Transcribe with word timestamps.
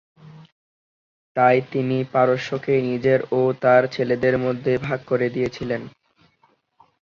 তাই 1.35 1.57
তিনি 1.71 1.97
পারস্যকে 2.13 2.73
নিজের 2.81 3.19
ও 3.31 3.51
তার 3.61 3.83
ছেলেদের 3.87 4.35
মধ্যে 4.37 4.73
ভাগ 4.77 4.99
করে 5.05 5.27
দিয়েছিলেন। 5.29 5.81